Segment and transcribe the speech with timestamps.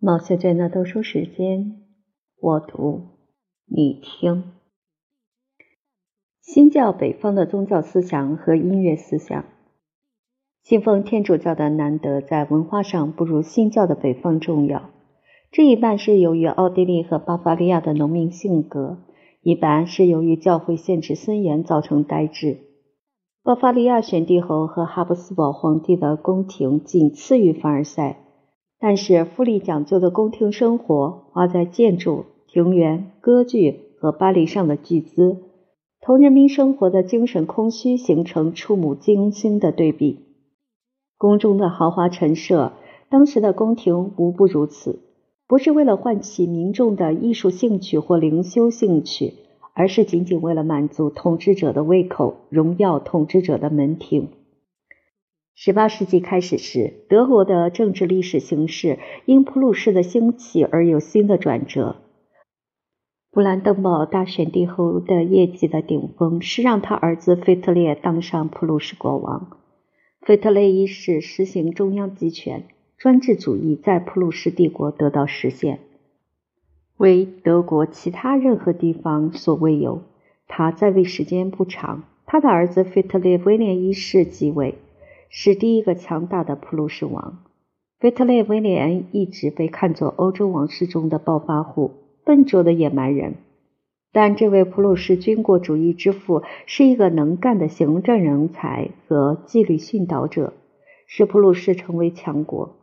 [0.00, 1.82] 毛小娟的读书时间，
[2.40, 3.02] 我读，
[3.66, 4.52] 你听。
[6.40, 9.44] 新教北方的宗教思想和音乐思想，
[10.62, 14.90] 信奉天主教的南德在文化上不如新教的北方重要。
[15.50, 18.98] 这一半是由于奥地利和巴伐利亚的农民性格，
[19.42, 22.58] 一半是由于教会限制森严造成呆滞。
[23.42, 28.26] 巴伐利亚选帝侯和哈布斯堡皇帝的宫廷仅次于凡尔赛。
[28.80, 35.38] 但是，富丽讲究的宫廷生活花在建筑、庭园、歌剧和巴黎上的巨资，
[36.00, 40.20] 同人民生活的精神空虚形成触目惊心的对比。
[41.16, 42.72] 宫中的豪华陈设，
[43.10, 45.00] 当时的宫廷无不如此，
[45.48, 49.34] 不是为了唤起民众的艺术兴趣或灵修兴趣，
[49.74, 54.28] 而是仅仅为了满足统治者的胃口，荣耀统治者的门庭。
[55.60, 61.96] 十八世纪开始时，德国的政治历史形势因普鲁士的兴起而有新的转折。
[63.32, 69.58] 布兰登堡大选帝后的业绩的顶峰是让他儿子腓特烈当上普鲁士国王。
[70.20, 75.80] 腓特烈一世实行中央集权，专制主义在普鲁士帝国得到实现，
[76.98, 80.04] 为德国其他任何地方所未有。
[80.46, 84.76] 他在位时间不长，他的儿子腓特烈威廉一世继位。
[85.28, 87.44] 是第一个强大的普鲁士王。
[88.00, 91.92] 腓特烈威廉一直被看作欧洲王室中的暴发户、
[92.24, 93.34] 笨拙的野蛮人，
[94.12, 100.52] 但这位普鲁士军国主义之父是一个能干的行政人才和纪律训导者，
[101.06, 102.76] 使普鲁士成为强国。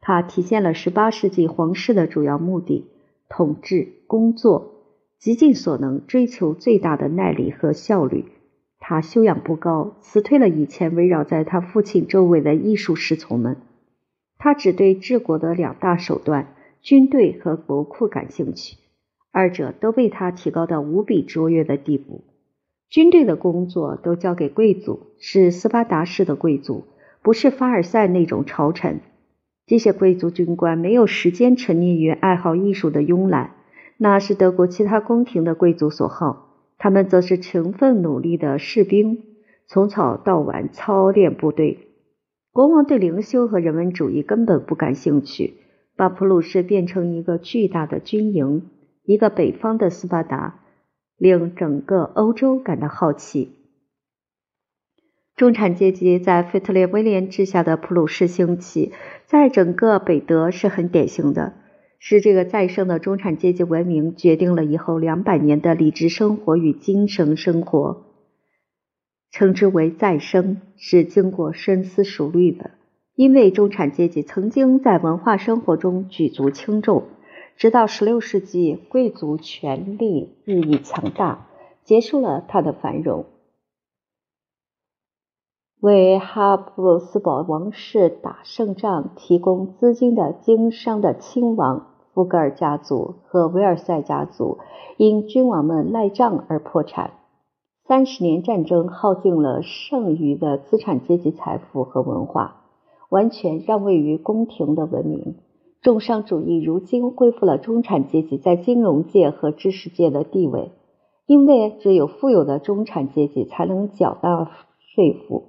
[0.00, 2.86] 他体现了18世纪皇室的主要目的：
[3.28, 4.72] 统治、工作，
[5.18, 8.24] 极尽所能追求最大的耐力和效率。
[8.78, 13.56] 他修养不高，辞退了以前围绕在他父亲周围的艺术侍从们。
[14.38, 18.76] 他只对治国的两大手段——军队和国库感兴趣，
[19.32, 22.22] 二者都被他提高到无比卓越的地步。
[22.88, 26.84] 军队的工作都交给贵族，是斯巴达式的贵族，
[27.22, 29.00] 不是凡尔赛那种朝臣。
[29.66, 33.54] 这些贵族军官没有时间沉溺于爱好艺术的慵懒，
[33.96, 36.45] 那是德国其他宫廷的贵族所好。
[36.78, 39.24] 他们则是勤奋努力的士兵，
[39.66, 41.78] 从早到晚操练部队。
[42.52, 45.54] 国王对灵修和人文主义根本不感兴趣，
[45.96, 48.70] 把普鲁士变成一个巨大的军营，
[49.04, 50.60] 一个北方的斯巴达，
[51.16, 53.52] 令整个欧洲感到好奇。
[55.34, 58.92] 中产阶级在腓特烈威廉之下的普鲁士兴起，
[59.26, 61.52] 在整个北德是很典型的。
[61.98, 68.04] 是这个再生的中产阶级文明决定了以后两百年的理智生活与精神生活，
[69.30, 72.72] 称之为再生，是经过深思熟虑的。
[73.14, 77.04] 因为中产阶级曾经在文化生活中举足轻重，
[77.56, 81.48] 直到十六世纪贵族权力日益强大，
[81.82, 83.24] 结束了它的繁荣。
[85.80, 94.56] 为哈布斯堡王室打胜仗提供资金的经商的亲王福格尔家族和维尔塞家族，
[94.96, 97.10] 因君王们赖账而破产。
[97.84, 102.62] 三十年战争耗尽了剩余的资产阶级财富和文化，
[103.10, 105.36] 完全让位于宫廷的文明。
[105.82, 110.72] 重商主义如今恢复了中产阶级在金融界和知识界的地位，
[111.26, 115.44] 因为只有富有的中产阶级才能缴纳税赋。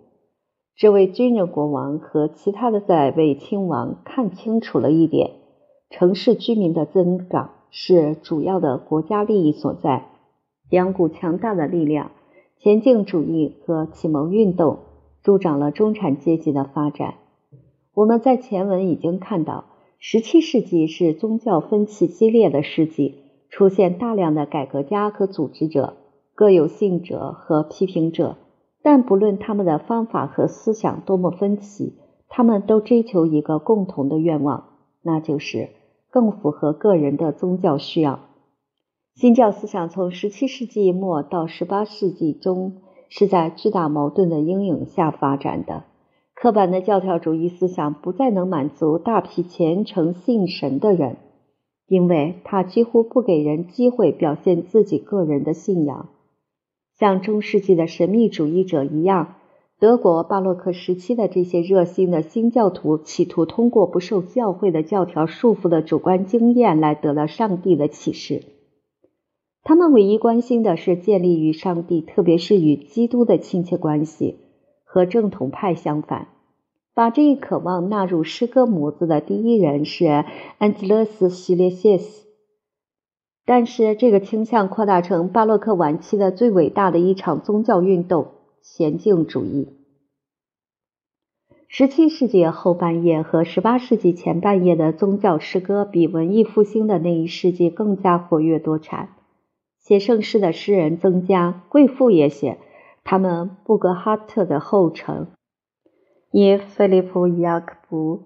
[0.78, 5.32] 这位军人国王和其他的在位亲王看清楚了一点：
[5.90, 10.06] 城市居民的增长是主要的国家利益所在。
[10.70, 12.12] 两股强大的力量——
[12.62, 14.78] 前进主义和启蒙运动，
[15.24, 17.16] 助长了中产阶级的发展。
[17.96, 19.66] 我们在前文已经看到
[20.00, 23.16] ，17世纪是宗教分歧激烈的世纪，
[23.50, 25.96] 出现大量的改革家和组织者，
[26.36, 28.38] 各有信者和批评者。
[28.90, 31.98] 但不论他们的方法和思想多么分歧，
[32.30, 34.70] 他们都追求一个共同的愿望，
[35.02, 35.72] 那就是
[36.10, 38.22] 更符合个人的宗教需要。
[39.14, 42.78] 新教思想从17世纪末到18世纪中
[43.10, 45.84] 是在巨大矛盾的阴影下发展的。
[46.34, 51.18] 刻板的教条主义思想不再能满足大批虔诚信神的人，
[51.90, 56.08] 因为他几乎不给人机会表现自己个人的信仰。
[57.00, 59.36] 像中世纪的神秘主义者一样，
[59.80, 68.44] 德国巴洛克时期的这些热心的新教徒企图通过不受教会的教条束缚的主观经验来得到上帝的启示。
[69.64, 74.38] 他们唯一关心的是建立与上帝，特别是与基督的亲切关系。
[74.90, 76.30] 和正统派相反，
[76.96, 80.24] 把这一渴望纳入诗歌模子的第一人是
[80.58, 82.27] 安吉勒斯·希列谢斯，
[83.48, 89.70] 但是这个倾向扩大成巴洛克晚期的最伟大的一场宗教运动——娴静主义。
[91.70, 99.16] 十七世纪后半叶和十八世纪前半叶的宗教诗歌比文艺复兴的那一世纪更加活跃多产，
[99.80, 102.58] 写圣诗的诗人增加，贵妇也写，
[103.06, 105.28] 他们布格哈特的后尘。
[106.32, 108.18] 以菲利普·雅克布·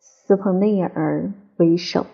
[0.00, 2.06] 斯彭内尔为首，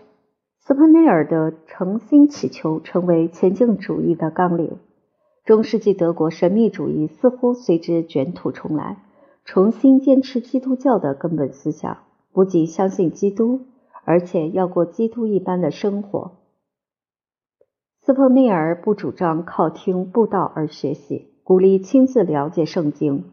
[0.64, 4.78] 斯彭内尔的诚心祈求成为前进主义的纲领。
[5.44, 9.02] 中世纪德国神秘主义似乎随之卷土重来，
[9.44, 13.62] 重新坚持基督教的根本思想，不仅相信基督，
[14.04, 16.30] 而且要过基督一般的生活。
[18.00, 23.24] 斯彭内尔不主张靠听布道而学习，鼓励亲自了解圣经。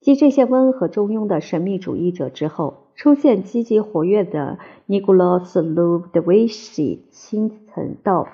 [0.00, 8.30] 继这些温和中庸的神秘主义者之后，出现积极活跃的尼古拉斯·卢德维希·辛岑道夫。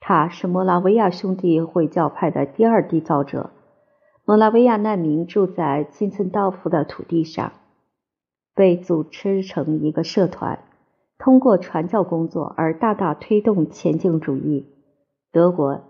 [0.00, 3.50] 他是摩拉维亚兄弟会教派的第二缔造者。
[4.24, 7.52] 摩拉维亚难民住在辛岑道夫的土地上，
[8.54, 10.60] 被组织成一个社团，
[11.18, 14.66] 通过传教工作而大大推动前进主义。
[15.32, 15.82] 德国、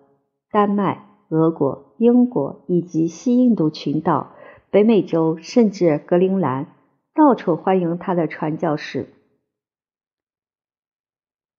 [0.50, 4.30] 丹麦、俄国、英国以及西印度群岛。
[4.70, 6.73] 北美洲甚至格陵兰，
[7.14, 9.06] 到处欢迎他的传教士。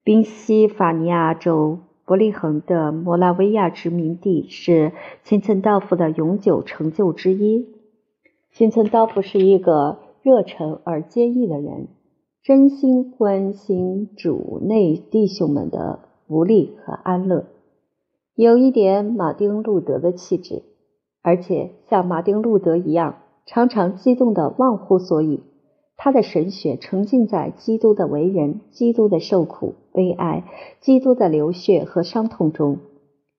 [0.04, 4.92] 宾夕法尼亚州伯利恒的摩拉维亚殖民地是
[5.24, 7.74] 辛岑道夫的永久成就之一。
[8.52, 11.88] 辛岑道夫是一个热忱而坚毅的人，
[12.44, 17.46] 真心关心主内弟兄们的福利和安乐，
[18.36, 20.64] 有一点马丁路德的气质。
[21.22, 25.44] 而且像马丁·路德一样，常常激动的忘乎所以。
[25.98, 30.44] 他的神学沉浸在基督的为人、基督的受苦、悲哀、
[30.82, 32.80] 基督的流血和伤痛中，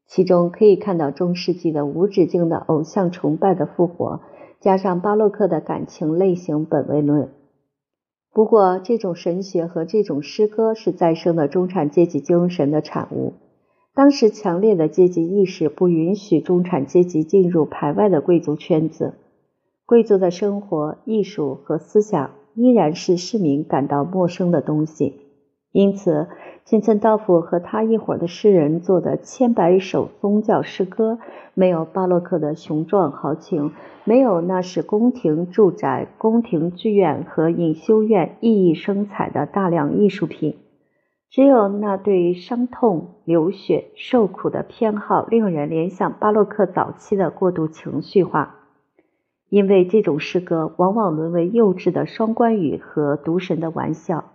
[0.07, 4.21] 其中可以看到中世纪的无止境的偶像崇拜的复活，
[4.59, 7.29] 加上巴洛克的感情类型本位论。
[8.33, 13.35] 不过，这种神学和这种诗歌是再生的中产阶级精神的产物。
[13.95, 19.15] 当时强烈的阶级意识不允许中产阶级进入排外的贵族圈子，
[19.87, 25.21] 贵族的生活、艺术和思想依然是市民感到陌生的东西。
[25.71, 26.27] 因此，
[26.65, 31.19] 金岑道夫和他一伙的诗人做的千百首宗教诗歌，
[31.55, 33.71] 没有巴洛克的雄壮豪情，
[34.03, 40.57] 没有那是宫廷住宅、宫廷剧院和隐修院熠熠生彩的大量艺术品。
[41.31, 48.66] 只有那对伤痛、流血、受苦的偏好，令人联想巴洛克早期的过度情绪化。
[49.57, 54.27] 因为这种诗歌往往沦为幼稚的双关语和毒神的玩笑。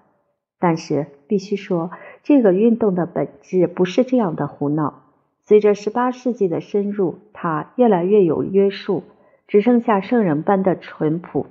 [0.60, 1.92] 但是必须说，
[2.24, 5.04] 这个运动的本质不是这样的胡闹。
[5.44, 9.04] 随着十八世纪的深入，它越来越有约束，
[9.48, 11.46] 只剩下圣人般的淳朴。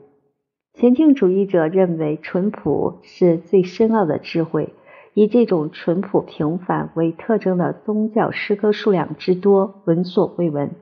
[0.75, 4.75] 前进主义者认为，淳朴是最深奥的智慧。
[5.15, 10.73] 以这种淳朴平凡为特征的宗教诗歌数量之多，闻所未闻。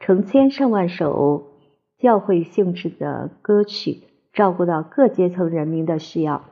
[0.00, 1.55] 成千上万首
[1.98, 4.02] 教会性质的歌曲，
[4.32, 6.44] 照顾到各阶层人民的需要。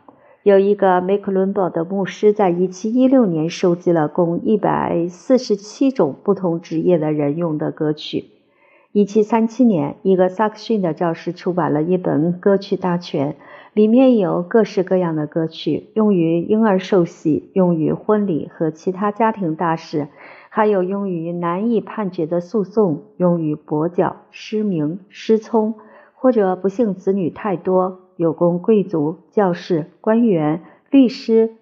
[0.42, 8.26] 有一个梅克伦堡的牧师在1716年收集了共147种不同职业的人用的歌曲。
[8.92, 13.36] 1737年，一个萨克逊的教师出版了一本歌曲大全。
[13.72, 20.06] 里面有各式各样的歌曲，用于婴儿受洗，用于婚礼和其他家庭大事，
[20.56, 25.74] 还有用于难以判决的诉讼，用于跛脚、失明、失聪，
[26.14, 31.56] 或者不幸子女太多，有功贵族、教士、官员、律师、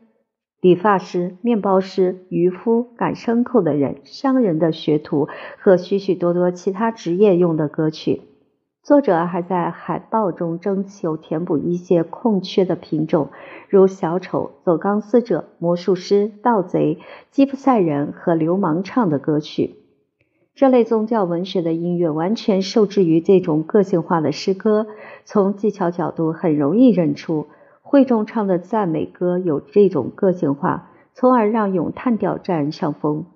[0.60, 5.26] 理发师、面包师、渔夫、赶牲口的人、商人的学徒
[5.58, 8.20] 和许许多多其他职业用的歌曲。
[8.82, 13.28] 作者还在海报中征求填补一些空缺的品种，
[13.68, 16.98] 如小丑、走钢丝者、魔术师、盗贼、
[17.30, 19.76] 吉普赛人和流氓唱的歌曲。
[20.56, 24.88] 这类宗教文学的音乐完全受制于这种个性化的诗歌。
[25.24, 27.46] 从技巧角度，很容易认出
[27.82, 33.26] 会众唱的赞美歌有这种个性化，从而让咏叹调占上风。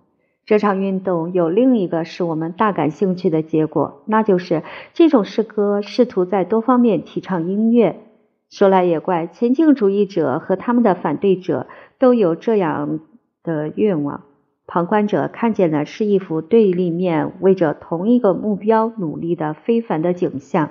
[0.47, 4.63] 这场运动有另一个使我们大感兴趣的结果，那就是
[4.95, 7.97] 这种诗歌试图在多方面提倡音乐。
[8.49, 11.67] 说来也怪，前进主义者和他们的反对者
[11.99, 13.01] 都有这样
[13.43, 14.23] 的愿望。
[14.69, 20.71] 旁观者看见的是一幅对立面为着同一个目标努力的非凡的景象。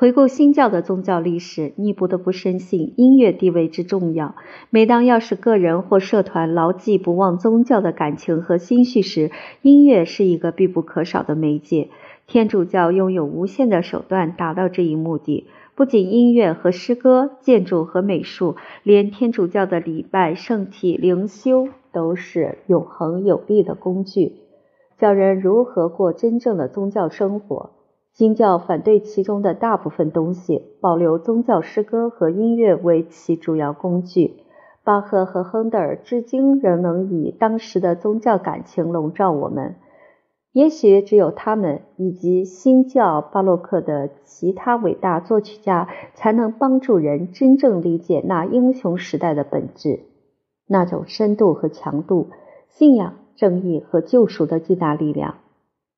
[0.00, 4.34] 回顾新教的宗教历史，你不得不深信音乐地位之重要。
[4.70, 9.30] 每当要使个人或社团牢记不忘宗教的感情和心绪时，
[9.60, 11.90] 音乐是一个必不可少的媒介。
[12.26, 24.32] 天主教拥有无限的手段达到这一目的，不仅音乐和诗歌、建筑和美术，连天主教的礼拜、圣体、灵修都是永恒有力的工具，
[24.98, 27.72] 教人如何过真正的宗教生活。
[28.12, 34.36] 新教反对其中的大部分东西，保留宗教诗歌和音乐为其主要工具。
[34.82, 39.76] 巴赫和亨德尔至今仍能以当时的宗教感情笼罩我们。
[40.52, 50.00] 也许只有他们以及新教巴洛克的其他伟大作曲家，才能帮助人真正理解那英雄时代的本质，
[50.66, 52.30] 那种深度和强度、
[52.68, 55.36] 信仰、正义和救赎的巨大力量。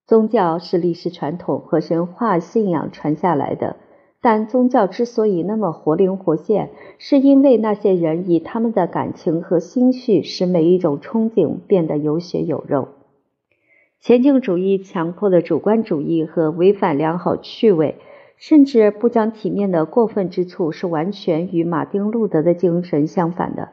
[0.07, 3.77] 宗教是历史传统和神话信仰传下来的，
[4.21, 12.89] 但宗教之所以那么活灵活现，是因为那些人以他们的感情和心绪，使每一种憧憬变得有血有肉。
[14.01, 17.95] 前进主义强迫的主观主义和违反良好趣味，
[18.37, 23.69] 甚至不讲体面的过分之处，是完全与马丁路德的精神相反的。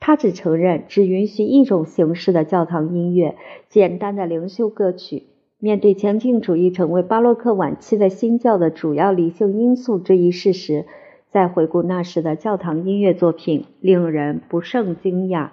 [0.00, 3.36] 他只承认、只允许一种形式的教堂音乐——
[3.68, 5.24] 简单的灵修歌曲。
[5.58, 10.84] 面对前进主义成为巴洛克晚期的新教的主要理性因素这一事实，
[11.30, 15.48] 再回顾那时的教堂音乐作品，令人不胜惊讶。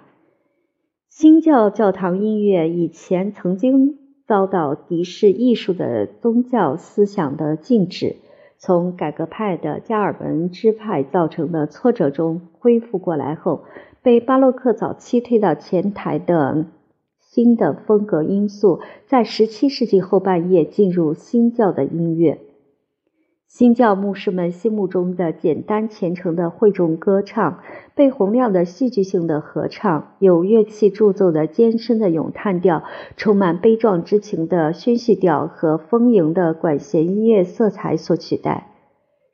[1.08, 8.16] 新教教堂音乐以前曾经遭到敌视艺术的宗教思想的禁止，
[8.58, 13.64] 从改革派的加尔文支派造成的挫折中恢复过来后，
[14.02, 16.66] 被巴洛克早期推到前台的。
[17.34, 22.38] 新的风格因素在17世纪后半叶进入新教的音乐。
[23.48, 27.58] 新教牧师们心目中的简单虔诚的会众歌唱，
[27.96, 32.84] 被洪亮的戏剧性的合唱，有乐器铸奏的艰深的咏叹调，
[33.16, 38.73] 充满悲壮之情的宣叙调和丰盈的管弦音乐色彩所取代。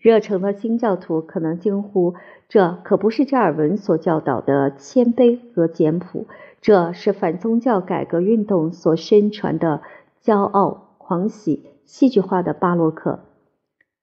[0.00, 2.14] 热诚的新教徒可能惊呼
[2.48, 6.26] ：“这可不是加尔文所教导的谦卑和简朴。”
[6.62, 9.82] 这是反宗教改革运动所宣传的
[10.22, 13.20] 骄傲、狂喜、戏剧化的巴洛克。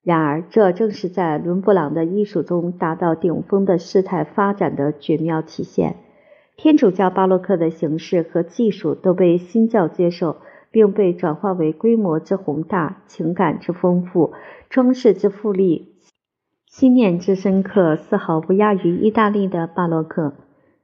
[0.03, 5.97] 然而，这正是在伦勃朗的艺术中达到顶峰的事态发展的绝妙体现。
[6.55, 10.37] 天主教巴洛克的形式和技术都被新教接受，
[10.71, 14.33] 并被转化为规模之宏大、情感之丰富、
[14.69, 15.95] 装饰之富丽、
[16.65, 20.33] 信念之深刻，丝毫不亚于意大利的巴洛克。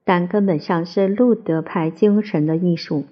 [0.06, 3.06] 但根本上是路德派精神的艺术，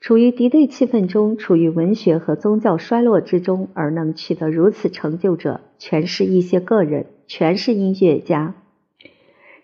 [0.00, 8.54] 处于敌对气氛中，处于文学和宗教衰落之中，而能取得如此成就者，全是一些个人，全是音乐家。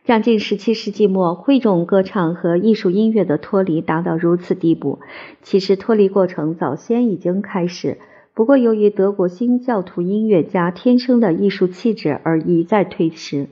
[0.04, 4.98] 将近十七世纪末，会众歌唱和艺术音乐的脱离达到如此地步，
[5.40, 7.96] 其实脱离过程早先已经开始，
[8.34, 13.48] 不过由于德国新教徒音乐家天生的艺术气质而一再推迟。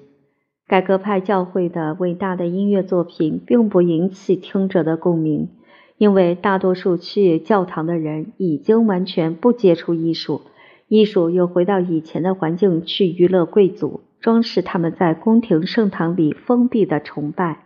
[0.66, 5.50] 改革派教会的伟大的音乐作品并不引起听者的共鸣，
[5.98, 10.42] 因为大多数去教堂的人已经完全不接触艺术，
[10.88, 17.64] 艺术又回到以前的环境去娱乐贵族，装饰他们在宫廷圣堂里封闭的崇拜。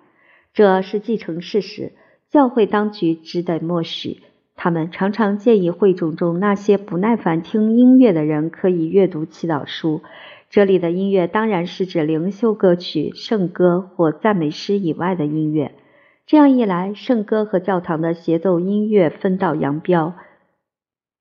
[0.52, 1.92] 这是既成事实，
[2.30, 4.18] 教会当局只得默许。
[4.56, 10.00] 他们常常建议会众中那些不耐烦听音乐的人可以阅读祈祷书。
[10.48, 15.74] 这里的音乐当然是指灵修歌曲、圣歌或赞美诗以外的音乐。
[16.24, 20.14] 这样一来，圣歌和教堂的协奏音乐分道扬镳。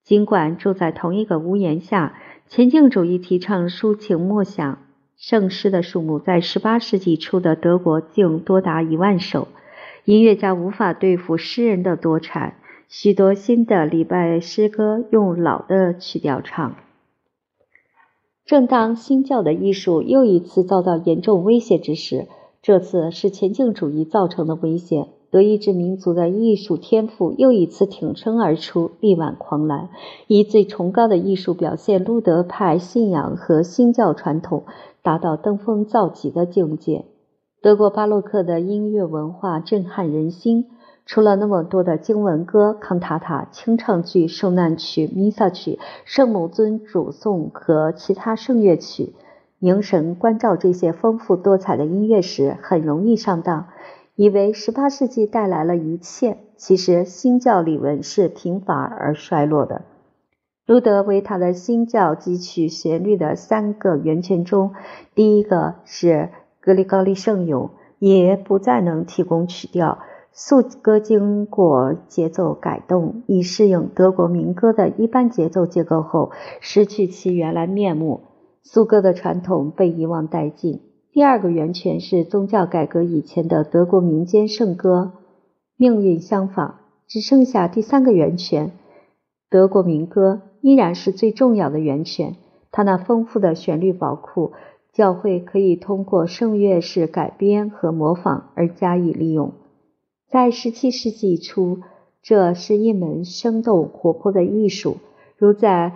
[0.03, 2.15] 尽管住在同一个屋檐下，
[2.47, 4.79] 前进主义提倡抒情默想，
[5.17, 9.47] 圣诗的数目在18世纪初的德国竟多达一万首。
[10.05, 12.55] 音乐家无法对付诗人的多产，
[12.87, 16.75] 许多新的礼拜诗歌用老的曲调唱。
[18.45, 22.27] 正当新教的艺术又一次遭到严重威胁之时，
[22.61, 25.07] 这次是前进主义造成的危险。
[25.31, 29.89] 德意志民族的艺术天赋又一次挺身而出，力挽狂澜，
[30.27, 34.63] 以最崇高的艺术表现路德派信仰和新教传统，
[35.01, 37.03] 达到登峰造极的境界。
[37.61, 40.67] 德国巴洛克的音乐文化震撼人心。
[41.05, 49.13] 除了那么多的经文歌、康塔塔、清唱剧、受难曲、弥撒曲、圣母尊主颂和其他圣乐曲，
[49.59, 53.67] 凝神关照这些丰富多彩的音乐时，很容易上当，
[54.15, 56.37] 以为十八世纪带来了一切。
[56.57, 59.83] 其实新教礼文是贫乏而衰落的。
[60.65, 64.73] 路德为他的新教汲取旋律的三个源泉中，
[65.13, 67.69] 第一个是格里高利圣咏，
[67.99, 69.99] 也不再能提供曲调。
[70.37, 78.19] 素歌经过节奏改动，以适应德国民歌的一般节奏结构后，失去其原来面目。
[78.61, 80.81] 素歌的传统被遗忘殆尽。
[81.13, 85.13] 第二个源泉是宗教改革以前的德国民间圣歌，
[85.77, 86.79] 命运相仿。
[87.07, 88.73] 只剩下第三个源泉，
[89.49, 90.41] 德国民歌。
[90.59, 92.35] 依然是最重要的源泉。
[92.73, 94.51] 它那丰富的旋律宝库，
[94.91, 99.53] 教会可以通过圣乐式改编和模仿而加以利用。
[100.27, 101.81] 在17世纪初，
[102.21, 104.97] 这是一门生动活泼的艺术，
[105.37, 105.93] 如在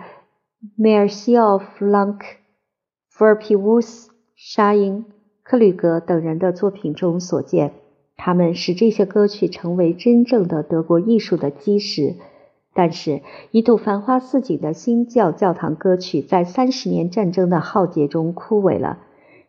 [0.78, 2.20] Merci of Lank、
[3.10, 5.04] f o r p i w u s 沙因、
[5.42, 7.72] 克吕格等人的作品中所见。
[8.16, 12.16] 他们使这些歌曲成为真正的德国艺术的基石。
[12.72, 18.98] 但是，一度繁花似锦的新教教堂歌曲，在三十年战争的浩劫中枯萎了。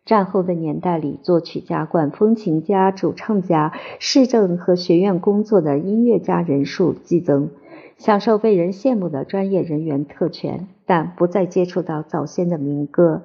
[0.06, 7.50] 战后的年代里，作曲家、管风琴家、主唱家、市政和学院工作的音乐家人数激增，
[7.98, 13.24] 享受被人羡慕的专业人员特权，但不再接触到早先的民歌。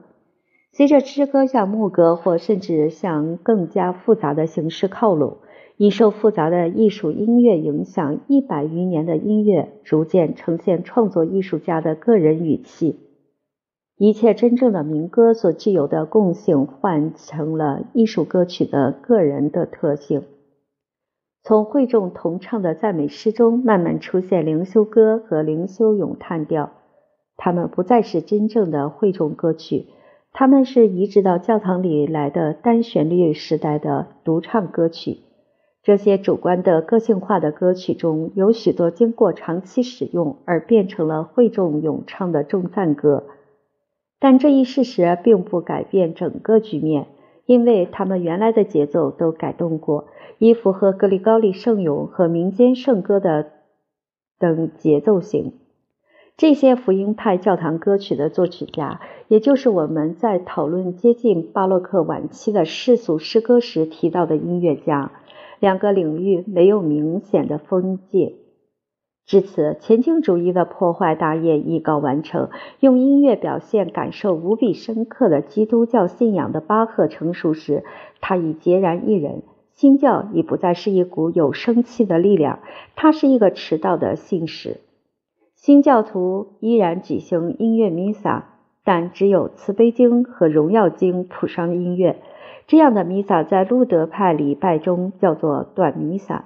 [0.73, 5.39] 随着诗歌向牧歌或甚至向更加复杂的形式靠拢。
[5.79, 13.06] 已受复杂的艺术音乐影响一百余年的音乐，逐渐呈现创作艺术家的个人语气。
[13.99, 20.23] 一切真正的民歌所具有的共性，换成了艺术歌曲的个人的特性。
[21.43, 26.73] 从会众同唱的赞美诗中，慢慢出现灵修歌和灵修咏叹调。
[27.39, 29.87] 它们不再是真正的会众歌曲，
[30.33, 35.21] 它们是移植到教堂里来的单旋律时代的独唱歌曲。
[35.83, 43.25] 这些主观的个性化的歌曲中有许多经过长期使用而变成了会众咏唱的众赞歌，
[44.19, 47.07] 但这一事实并不改变整个局面，
[47.45, 50.07] 因为他们原来的节奏都改动过，
[50.39, 53.53] 以符合格里高利圣咏和民间圣歌的
[54.39, 55.53] 等节奏型。
[56.37, 65.13] 这些福音派教堂歌曲的作曲家，也就是我们在讨论接近巴洛克晚期的世俗诗歌时提到的音乐家。
[65.61, 68.35] 两个领域没有明显的分界。
[69.27, 72.49] 至此，前清主义的破坏大业已告完成。
[72.79, 77.83] 用音乐表现感受无比深刻的基督教信仰的巴赫成熟时，
[78.21, 79.43] 他已孑然一人。
[79.73, 82.61] 新教已不再是一股有生气的力量，
[82.95, 84.81] 它是一个迟到的信使。
[85.55, 92.23] 新教徒依然举行音乐弥撒，但只有慈悲经和荣耀经谱上音乐。
[92.69, 96.45] 这样的弥撒在路德派礼拜中叫做短弥撒。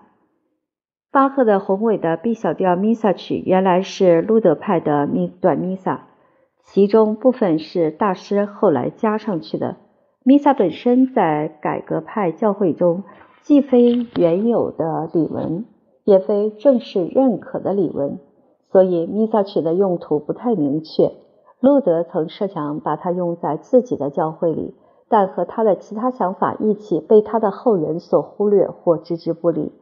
[1.12, 6.06] 巴赫的宏伟的 B 小调弥撒曲原来是路德派的弥短弥撒，
[6.62, 9.76] 其中部分是大师后来加上去的。
[10.22, 13.02] 弥撒本身在改革派教会中
[13.42, 15.64] 既非原有的礼文，
[16.04, 18.20] 也非正式认可的礼文，
[18.70, 21.10] 所以弥撒曲的用途不太明确。
[21.58, 24.76] 路德曾设想把它用在自己的教会里。
[25.12, 29.72] 但和他的其他想法一起被他的后人所忽略或置之不理。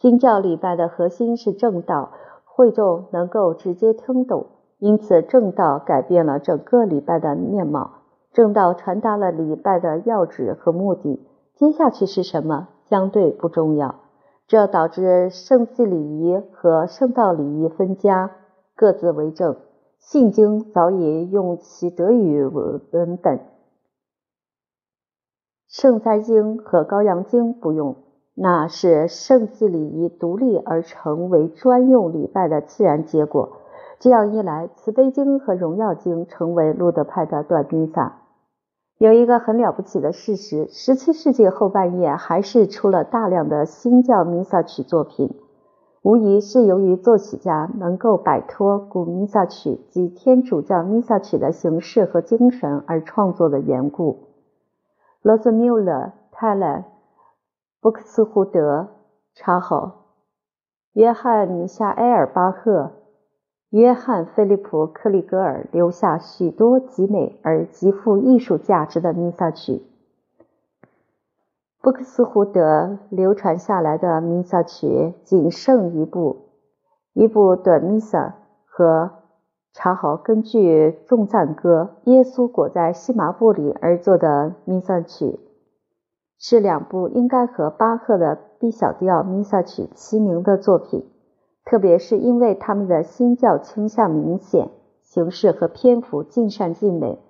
[0.00, 2.12] 新教礼拜的核心是正道，
[2.46, 4.46] 会众能够直接听懂，
[4.78, 7.90] 因此正道改变了整个礼拜的面貌。
[8.32, 11.20] 正道传达了礼拜的要旨和目的，
[11.54, 13.96] 接下去是什么相对不重要。
[14.46, 18.30] 这导致圣祭礼仪和圣道礼仪分家，
[18.74, 19.56] 各自为政。
[19.98, 23.40] 信经早已用其德语文本。
[25.68, 27.96] 圣哉经和羔羊经不用，
[28.42, 33.58] 那是圣祭礼仪独立而成为专用礼拜的自然结果。
[33.98, 38.22] 这样一来，慈悲经和荣耀经成为路德派的短弥撒。
[38.96, 45.34] 有一个很了不起的事实：十七世纪后半叶还是出了大量的新教弥撒曲作品，
[46.00, 54.28] 无疑是由于作曲家能够摆脱古弥撒曲及天主教弥撒曲的形式和精神而创作的缘故。
[55.20, 56.84] 罗兹缪勒、泰勒、
[57.82, 58.88] 布克斯胡德、
[59.32, 60.04] 查豪、
[60.92, 62.90] 约翰·米夏埃尔·巴赫、
[63.70, 69.82] 约翰·菲利普·克里格尔留下许多极美而极富艺术价值的弥撒曲。
[71.80, 76.50] 布克斯胡德流传下来的弥撒曲仅剩一部，
[77.14, 78.34] 一部短弥撒
[78.66, 79.12] 和。
[79.72, 85.38] 查好根据众赞歌《耶稣裹在细麻布里》而作的弥撒曲，
[86.40, 91.04] 是两部应该和巴赫的 B 小调弥撒曲齐名的作品。
[91.66, 94.70] 特别是因为他们的新教倾向明显，
[95.02, 97.20] 形式和篇幅尽善尽美。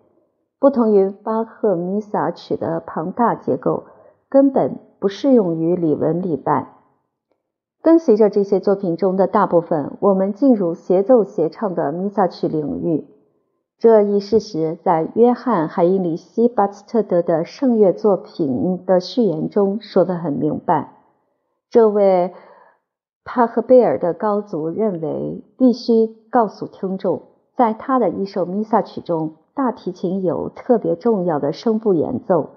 [0.60, 3.84] 不同于巴赫弥撒曲的庞大结构，
[4.28, 6.76] 根本不适用于礼文礼拜。
[7.82, 13.06] 跟随着这些作品中的大部分，我们进入协奏协唱的弥撒曲领域。
[13.80, 20.98] 这一事实在约翰·海因里希·巴斯特德的圣乐作品的序言中说得很明白。
[21.70, 22.34] 这位
[23.24, 27.22] 帕赫贝尔的高足认为，必须告诉听众，
[27.56, 32.50] 在他的一首弥撒曲中，大提琴有特别重要的声部演奏。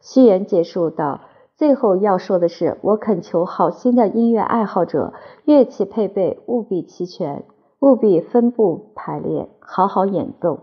[0.00, 1.20] 序言结束到。
[1.54, 7.44] 最后要说的是，我恳求好心的音乐爱好者，乐器配备务必齐全，
[7.80, 10.60] 务必分布排列，好好演奏。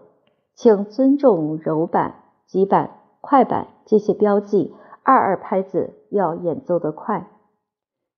[0.56, 4.74] 请尊重柔板、急板、快板这些标记，
[5.04, 7.28] 二二拍子要演奏得快。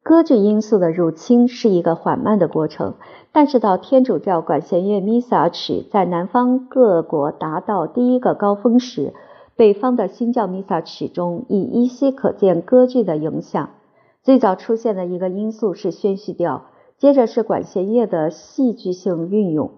[0.04, 2.94] 歌剧因素的入侵是一个缓慢的过程，
[3.32, 9.14] 但是到天主教管弦乐弥撒曲在南方各国达到第一个高峰时。
[9.58, 13.70] 北方的新教弥撒曲中已依稀可见歌剧的影响。
[14.22, 16.66] 最早出现的一个因素是宣叙调，
[16.98, 19.72] 接着是管弦乐的戏剧性运用。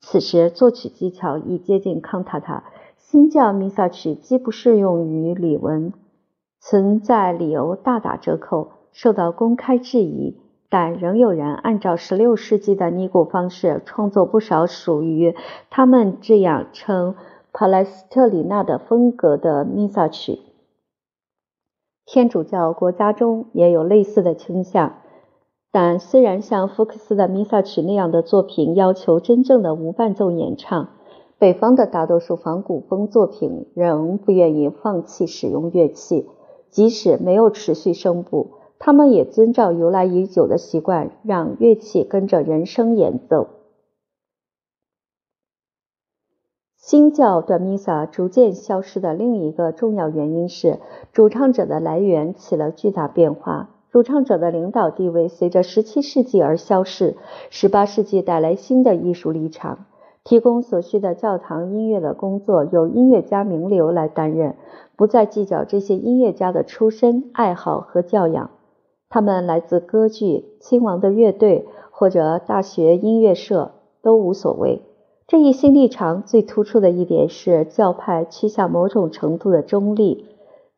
[0.00, 2.64] 此时作曲技巧已接近康塔塔。
[2.98, 5.92] 新教弥撒曲既不适用于礼文，
[6.60, 10.40] 存在理由大打折扣，受到公开质疑。
[10.68, 15.36] 但仍有人按照16世纪的尼古方式创作不少属于
[15.70, 17.14] 他们这样称。
[17.52, 20.40] 帕莱斯特里纳的风格的弥撒曲，
[22.04, 24.98] 天主教国家中也有类似的倾向。
[25.70, 30.88] 但虽然像福克斯的弥撒曲那样的作品要求真正的无伴奏演唱，
[31.38, 36.26] 北方的大多数仿古风作品仍不愿意放弃使用乐器，
[36.70, 43.48] 即使没有持续声部，他们也遵照由来已久的习惯，让乐器跟着人声演奏。
[46.78, 50.78] 新教短弥撒逐渐消失的另一个重要原因是，
[51.12, 53.75] 主唱者的来源起了巨大变化。
[53.96, 57.16] 主唱者的领导地位随着17世纪而消逝
[57.50, 59.86] ，18世纪带来新的艺术立场，
[60.22, 64.54] 提供所需的教堂音乐的工作由音乐家名流来担任，
[64.96, 68.50] 不再计较这些音乐家的出身、爱好和教养。
[69.08, 73.70] 他们来自歌剧、亲王的乐队或者大学音乐社
[74.02, 74.82] 都无所谓。
[75.26, 80.26] 这一新立场最突出的一点是教派趋向某种程度的中立，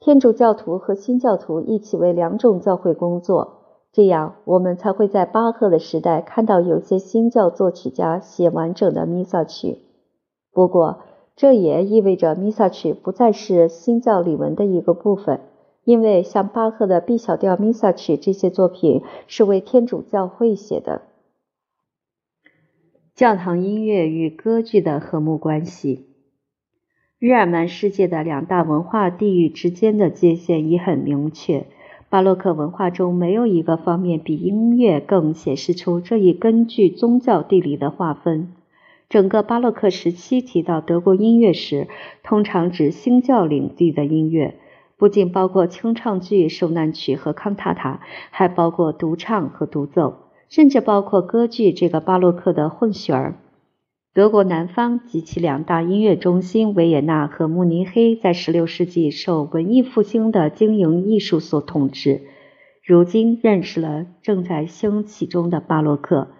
[0.01, 9.79] 天主教徒和新教徒一起为两种教会工作，这样我们才会在巴赫的时代看到有些新教作曲家写完整的弥撒曲。
[10.53, 11.01] 不过，
[11.35, 15.41] 这也意味着弥撒曲不再是新教礼文的一个部分，
[15.83, 21.03] 因为像巴赫的 B 小调弥撒曲这些作品是为天主教会写的。
[23.17, 26.08] 教堂音乐与歌剧的和睦关系。
[27.21, 31.67] 日耳曼世界的两大文化地域之间的界限已很明确。
[32.09, 38.53] 巴洛克文化中没有一个方面比音乐更显示出这一根据宗教地理的划分。
[39.09, 41.89] 整个巴洛克时期提到德国音乐时，
[42.23, 44.55] 通常指新教领地的音乐，
[44.97, 48.01] 不仅包括清唱剧、受难曲和康塔塔，
[48.31, 50.19] 还包括独唱和独奏。
[50.49, 53.35] 甚至包括歌剧这个巴洛克的混血儿。
[54.19, 62.23] 德国南方及其两大音乐中心维也纳和慕尼黑，在16世纪受文艺复兴的经营艺术所统治。
[62.85, 66.33] 如今认识了正在兴起中的巴洛克，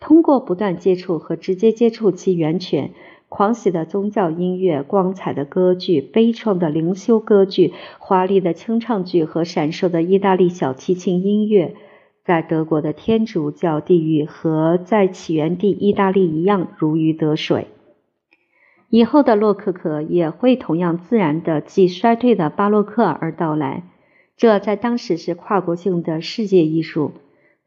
[0.00, 2.92] 通过不断接触和直接接触其源泉，
[3.28, 11.74] 狂喜的宗教音乐、光彩的歌剧、悲怆的灵修歌剧、华丽的清唱剧和闪烁的意大利小提琴音乐。
[12.24, 17.66] 在德国的天主教地域和在起源地意大利一样如鱼得水。
[18.88, 23.84] 以后的洛可可也会同样自然的继衰退的巴洛克而到来。
[24.36, 27.12] 这在当时是跨国性的世界艺术。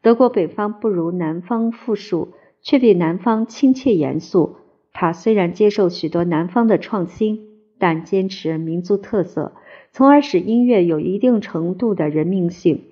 [0.02, 2.30] 德国北方不如南方富庶，
[2.62, 4.58] 却比南方亲切严肃。
[4.94, 7.39] 它虽然接受许多南方的创新，
[7.80, 9.54] 但坚持民族特色，
[9.91, 12.84] 从而使音乐有一定程度的人命性。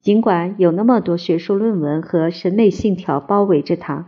[0.00, 4.06] 尽管有那么多学术论文和审美信条包围着它，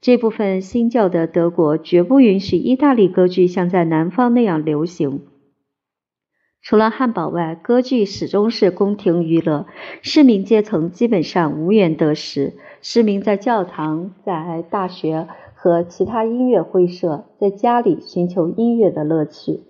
[0.00, 5.22] 这部分新教的德国绝不允许意大利歌剧像在南方那样流行。
[6.62, 9.66] 除了汉堡外，歌剧始终是宫廷娱乐，
[10.02, 12.54] 市民阶层基本上无缘得食。
[12.80, 19.60] 市民在教堂、在大学和其他音乐会社，在家里寻求音乐的乐趣。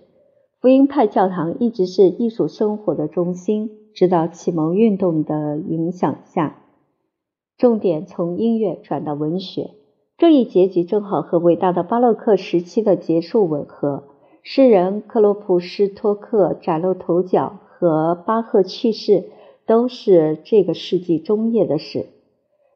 [0.59, 3.69] 福音派教堂一直是艺术生活的中心。
[3.97, 6.59] 直到启蒙运动的影响下，
[7.57, 9.71] 重点从音乐转到文学。
[10.19, 14.03] 这一结局正好和伟大的巴洛克时期的结束吻合。
[14.43, 19.31] 诗人克洛普施托克崭露头角和巴赫去世，
[19.65, 22.05] 都是这个世纪中叶的事。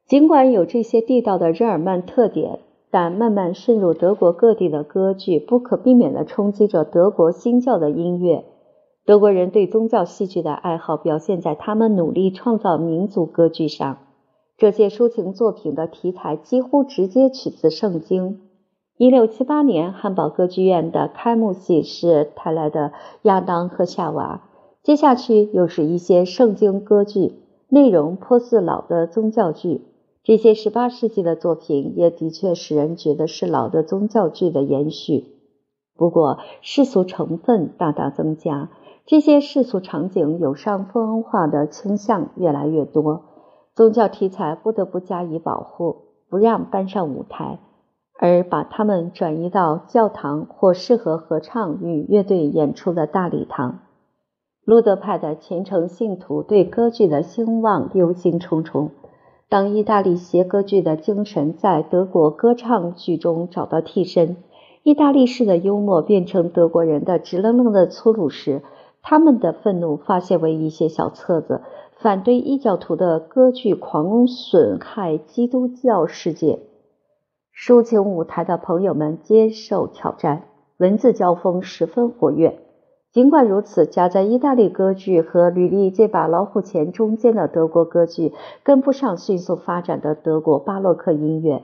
[0.08, 8.44] 尽管有这些地道的日耳曼特点，但慢慢渗入德国各地的歌剧不可避免地冲击着德国新教的音乐。
[9.06, 13.98] 德国人对宗教戏剧的爱好表现在他们努力创造民族歌剧上。
[14.58, 18.42] 这些抒情作品的题材几乎直接取自圣经。
[18.98, 22.90] 一六七八年，汉堡歌剧院的开幕戏是泰来的
[23.24, 24.44] 《亚当和夏娃》，
[24.86, 27.34] 接下去又是一些圣经歌剧，
[27.70, 29.82] 内容颇似老的宗教剧。
[30.24, 35.26] 这些十八世纪的作品也的确使人觉得是老的宗教剧的延续，
[35.98, 38.70] 不过世俗成分大大增加，
[39.12, 43.24] 这些世俗场景有上风化的倾向越来越多，
[43.76, 45.98] 宗教题材不得不加以保护，
[46.30, 47.60] 不让搬上舞台，
[48.18, 53.80] 而把它们转移到教堂或适合合唱与乐队演出的大礼堂。
[54.64, 58.92] 路德派的虔诚信徒对歌剧的兴旺忧心忡忡。
[59.50, 64.38] 当意大利协歌剧的精神在德国歌唱剧中找到替身，
[64.84, 68.62] 意大利式的幽默变成德国人的直愣愣的粗鲁时，
[69.02, 71.62] 他们的愤怒发泄为一些小册子，
[71.98, 76.60] 反对异教徒的歌剧狂损害基督教世界。
[77.54, 80.44] 抒情舞台的朋友们接受挑战，
[80.78, 82.60] 文字交锋十分活跃。
[83.12, 88.32] 尽管如此，夹在意大利歌剧和履历这把老虎钳中间的德国歌剧
[88.64, 91.64] 跟不上迅速发展的德国巴洛克音乐。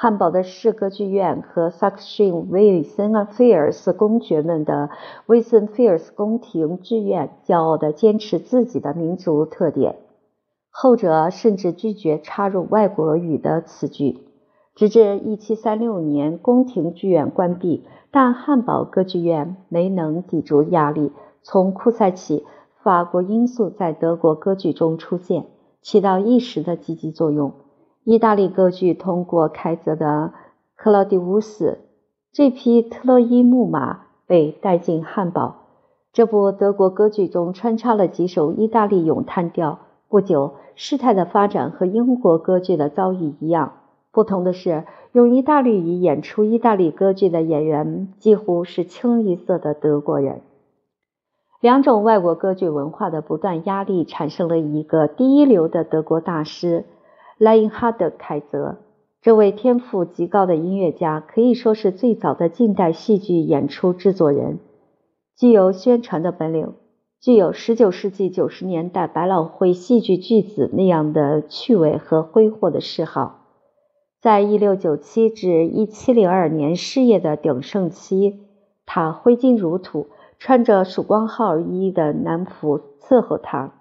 [0.00, 4.90] 汉堡的市歌剧院和萨克逊威森菲尔斯公爵们的
[5.26, 9.96] 威森菲尔斯宫廷剧院骄傲地坚持自己的民族特点，
[10.70, 14.20] 后者甚至拒绝插入外国语的词句。
[14.76, 17.84] 直至1736年，宫廷剧院关闭。
[18.12, 21.10] 但汉堡歌剧院没能抵住压力。
[21.42, 22.46] 从库塞起，
[22.84, 25.46] 法国因素在德国歌剧中出现，
[25.82, 27.52] 起到一时的积极作用。
[28.10, 30.32] 意大利歌剧通过凯泽的
[30.76, 31.80] 克劳迪乌斯
[32.32, 35.66] 这匹特洛伊木马被带进汉堡。
[36.14, 39.80] 这部德国歌剧中穿插了几首意大利咏叹调。
[40.08, 43.74] 不久，事态的发展和英国歌剧的遭遇一样。
[44.10, 50.40] 不同的是，用意大利语演出意大利歌剧的演员几乎是清一色的德国人。
[51.60, 56.86] 两种外国歌剧文化的不断压力，产生了一个第一流的德国大师
[57.38, 58.78] 莱因哈德·凯泽。
[59.22, 64.58] 这位天赋极高的音乐家可以说是最早的近代戏剧演出制作人，
[65.36, 66.74] 具有宣传的本领，
[67.20, 73.46] 具有19世纪90年代百老汇戏剧巨子那样的趣味和挥霍的嗜好。
[74.20, 78.40] 在一六九七至一七零二年事业的鼎盛期，
[78.84, 83.77] 他挥金如土，穿着曙光号衣的男仆伺候他，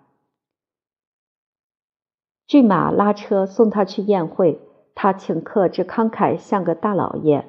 [2.47, 4.61] 骏马拉车送他去宴会。
[4.95, 7.45] 他请客之慷慨，像个大老爷。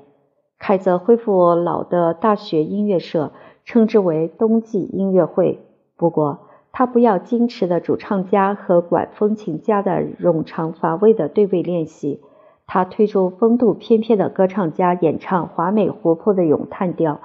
[0.58, 3.32] 凯泽恢复老的大学音乐社，
[3.64, 5.64] 称之为冬季音乐会。
[5.96, 12.20] 不过，他不要矜持的主唱家和管风琴家的冗长乏味的对位练习。
[12.66, 17.20] 他推出风度翩翩的歌唱家演唱华美活泼的咏叹调。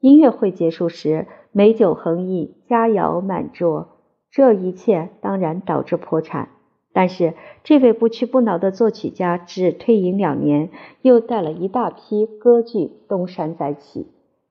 [0.00, 3.88] 音乐会结束时，美酒横溢，佳肴满桌。
[4.30, 6.48] 这一切当然导致破产。
[6.94, 10.70] 但是这位不屈不挠的作曲家只退隐两年，
[11.02, 14.06] 又带了一大批歌剧东山再起。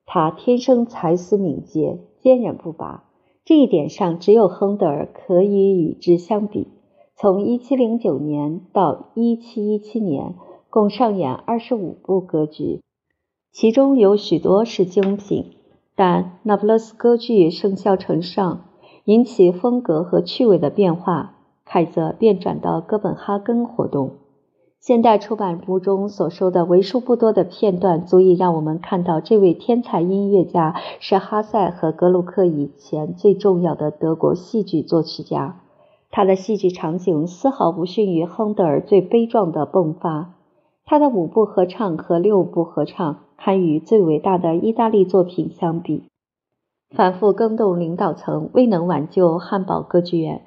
[0.06, 3.06] 他天生才思敏捷，坚韧不拔，
[3.45, 6.67] 这一点上只有亨德尔可以与之相比。
[7.15, 10.36] 从1709年到1717年，
[10.69, 12.82] 共上演25部歌剧，
[13.53, 15.51] 其中有许多是精品。
[15.95, 18.65] 但那不勒斯歌剧盛嚣尘上，
[19.06, 24.12] 引起风格和趣味的变化，凯泽便转到哥本哈根活动。
[24.80, 35.62] 现代出版物中所收的为数不多的片段，足以让我们看到这位天才音乐家是哈塞和格鲁克以前最重要的德国戏剧作曲家。
[36.12, 40.34] 他的戏剧场景丝毫不逊于亨德尔最悲壮的迸发。
[40.86, 46.04] 他的五部合唱和六部合唱堪与最伟大的意大利作品相比。
[46.95, 50.41] 反复更动领导层未能挽救汉堡歌剧院。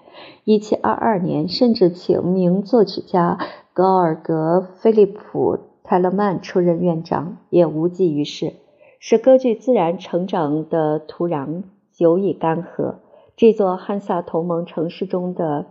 [0.44, 3.38] 1722年，甚至请名作曲家
[3.72, 8.54] 高尔格·菲利普·泰勒曼出任院长，也无济于事，
[8.98, 12.94] 使歌剧自然成长的土壤久已干涸。
[13.36, 15.66] 这座汉萨同盟城市中的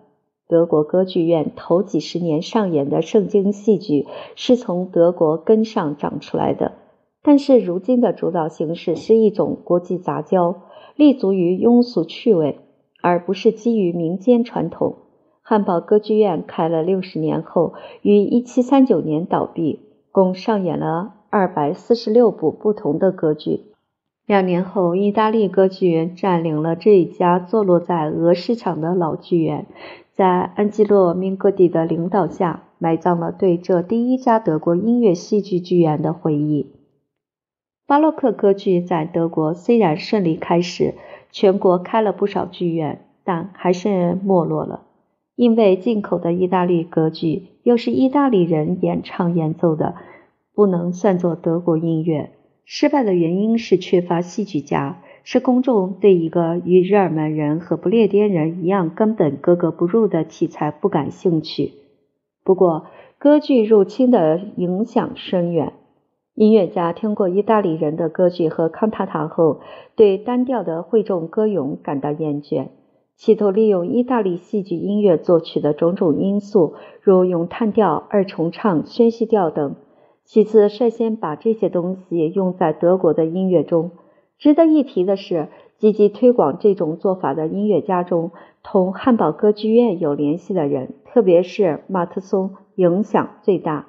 [0.47, 6.73] 德国歌剧院头几十年上演的圣经戏剧是从德国根上长出来的，
[7.27, 10.61] 但是如今的主导形式是一种国际杂交，
[10.95, 12.59] 立足于庸俗趣味，
[13.01, 14.97] 而不是基于民间传统。
[15.41, 19.79] 汉堡歌剧院开了六十年后，于一七三九年倒闭，
[20.11, 23.61] 共上演了二百四十六部不同的歌剧。
[24.27, 29.65] 两年后，意大利歌剧院占领了这一家坐落在俄市场的老剧院。
[30.13, 36.74] 在安吉洛·明戈蒂的领导下，埋葬了对这第一家德国音乐戏剧剧院的回忆。
[37.87, 40.95] 巴洛克歌剧在德国虽然顺利开始，
[41.31, 44.87] 全国开了不少剧院，但还是没落了，
[45.35, 49.95] 因为进口的意大利歌剧又是意大利人演唱演奏的，
[50.55, 52.31] 不能算作德国音乐。
[52.65, 55.01] 失败的原因是缺乏戏剧家。
[55.27, 61.73] 是公众对一个与日耳曼人和不列颠人一样根本格格不入的题材不感兴趣。
[62.43, 62.85] 不过，
[63.17, 65.73] 歌剧入侵的影响深远。
[66.35, 69.61] 音乐家听过意大利人的歌剧和康塔塔后，
[69.95, 72.67] 对单调的会众歌咏感到厌倦，
[73.15, 79.77] 企图利用意大利戏剧音乐作曲的种种因素，如咏叹调、二重唱、宣叙调等。
[80.25, 83.91] 其次，率先把这些东西用在德国的音乐中。
[84.37, 93.87] 值得一提的是，积极推广这种做法的音乐家中，同汉堡歌剧院有联系的人，特别是马特松，影响最大。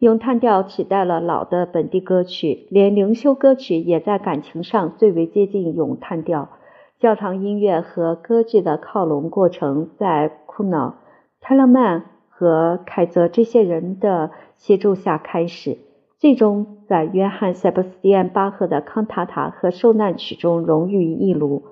[0.00, 6.50] 咏叹调取代了老的本地歌曲，连灵修歌曲也在感情上最为接近咏叹调。
[6.98, 10.96] 教堂音乐和歌剧的靠拢过程，在库瑙、
[11.40, 15.78] 泰勒曼和凯泽这些人的协助下开始。
[16.18, 21.62] 最终在约翰·塞巴斯蒂安·巴赫的康塔塔和受难曲中融于一炉。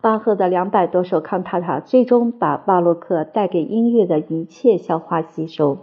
[0.00, 5.78] 巴赫的两百多首康塔塔最终把巴洛克带给音乐的一切消化吸收，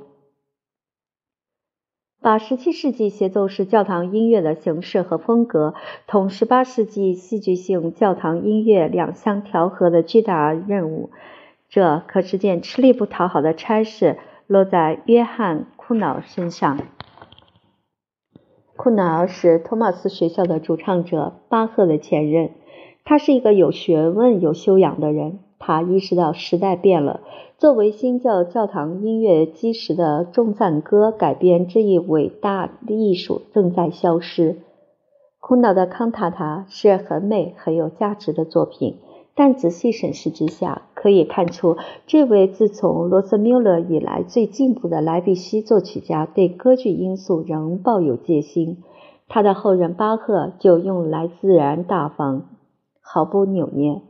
[2.27, 5.73] 把十七世纪协奏式教堂音乐的形式和风格
[6.07, 11.09] 同十八世纪戏剧性教堂音乐两相调和的巨大任务，
[11.69, 16.79] 这可是件吃力不讨好的差事，落在约翰·库瑙身上。
[18.75, 22.49] 库瑙是托马斯学校的主唱者，巴赫的前任。
[23.05, 25.39] 他是一个有学问、有修养的人。
[25.59, 27.21] 他意识到时代变了，
[27.57, 34.57] 作为新教教堂音乐基石的众赞歌改编这一伟大的艺术正在消失。
[35.39, 38.99] 库瑙的康塔塔是很美、很有价值的作品。
[39.33, 48.83] 但仔细审视之下，可以看出，这位自从罗斯缪勒以来最进步的莱比锡作曲家对歌剧因素仍抱有戒心。
[49.27, 52.49] 他的后人巴赫就用来自然大方，
[53.01, 54.03] 毫不扭捏。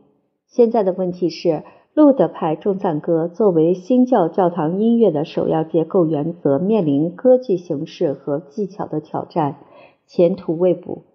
[0.48, 1.64] 现在的问题是，
[1.98, 9.56] 路德派众赞歌作为新教教堂音乐的首要结构原则，面临歌剧形式和技巧的挑战，
[10.06, 11.06] 前途未卜。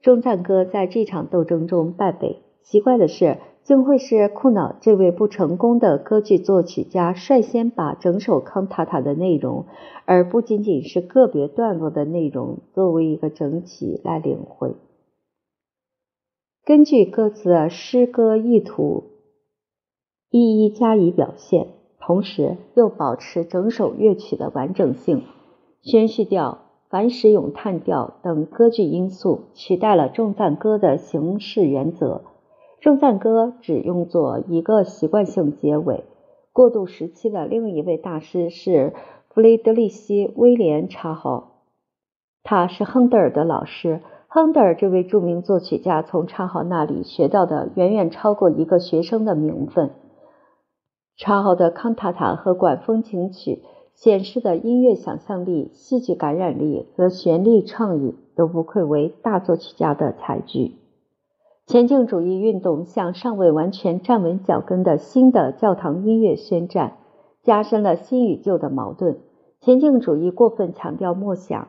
[0.00, 2.44] 众赞歌在这场斗争中败北。
[2.62, 9.64] 奇怪的是，竟会是库瑙这位不成功的歌剧作曲家率先把整首康塔塔的内容，
[10.04, 14.76] 而不仅仅是个别段落的内容，作为一个整体来领会。
[16.64, 19.02] 根据歌词的诗歌意图，
[20.30, 25.22] 一一加以表现，同时又保持整首乐曲的完整性。
[25.80, 26.58] 宣叙调、
[26.90, 32.20] 反使咏叹调等歌剧因素取代了重赞歌的形式原则。
[32.80, 36.04] 圣赞歌只用作一个习惯性结尾。
[36.52, 38.92] 过渡时期的另一位大师是
[39.30, 41.62] 弗雷德利希·威廉·查豪，
[42.42, 44.02] 他是亨德尔的老师。
[44.26, 49.90] 亨德尔这位著名作曲家从查豪那里学到的远远超过一个学生的名分。
[51.18, 60.76] 查豪的康塔塔和管风琴曲显示的音乐想象力、戏剧感染力和旋律创意都不愧为大作曲家的才具。
[61.66, 66.98] 前进主义运动向尚未完全站稳脚跟的新的教堂音乐宣战，
[67.42, 69.18] 加深了新与旧的矛盾。
[69.60, 71.66] 前进主义过分强调默想，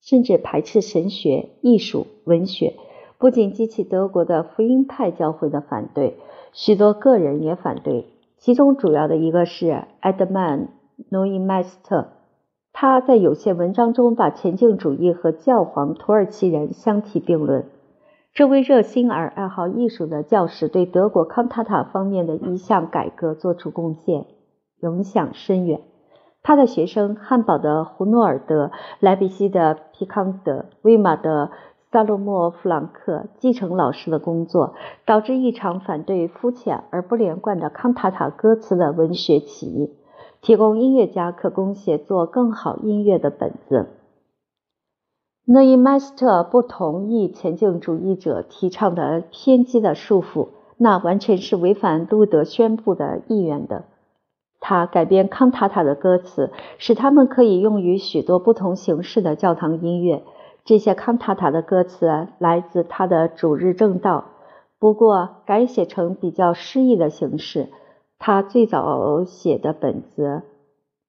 [0.00, 2.74] 甚至排斥神学、艺术、文学，
[3.16, 6.16] 不仅激起德国的福音派教会的反对，
[6.52, 8.06] 许多个人也反对。
[8.38, 10.60] 其中主要的一个是埃德曼·
[11.10, 12.08] 诺伊麦斯特，
[12.72, 17.66] 他在有些文章中把前进主义和教皇土耳其人相提并论。
[18.32, 24.26] 这位热心而爱好艺术的教师对德国康塔塔方面的一项改革做出贡献，
[24.80, 25.80] 影响深远。
[26.40, 28.70] 他的学生汉堡的胡诺尔德、
[29.00, 31.50] 莱比锡的皮康德、威马的
[31.90, 34.74] 萨洛莫·弗朗克继承老师的工作，
[35.06, 39.90] 导致一场反对肤浅而不连贯的康塔塔歌词的文学起义，
[40.42, 43.88] 提供音乐家可供写作更好音乐的本子。
[45.46, 53.84] 诺伊迈斯特不同意前进主义者提倡的偏激的束缚，那完全是违反路德宣布的意愿的。
[54.60, 60.22] 他改编康塔塔的歌词，使他们可以用于许多不同形式的教堂音乐。
[60.68, 64.26] 这些康塔塔的歌词来自他的主日正道，
[64.78, 67.70] 不过改写成比较诗意的形式。
[68.18, 70.42] 他最早写的本子